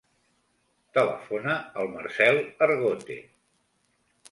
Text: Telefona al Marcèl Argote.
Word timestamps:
Telefona 0.97 1.59
al 1.83 1.91
Marcèl 1.97 2.41
Argote. 2.69 3.21